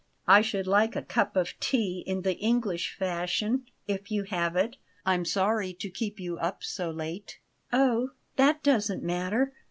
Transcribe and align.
"I 0.27 0.41
should 0.41 0.65
like 0.65 0.95
a 0.95 1.03
cup 1.03 1.35
of 1.35 1.59
tea 1.59 2.03
in 2.07 2.23
the 2.23 2.33
English 2.37 2.95
fashion, 2.97 3.67
if 3.87 4.09
you 4.09 4.23
have 4.23 4.55
it. 4.55 4.77
I'm 5.05 5.25
sorry 5.25 5.73
to 5.75 5.89
keep 5.91 6.19
you 6.19 6.39
up 6.39 6.63
so 6.63 6.89
late." 6.89 7.37
"Oh! 7.71 8.09
that 8.35 8.63
doesn't 8.63 9.03
matter. 9.03 9.53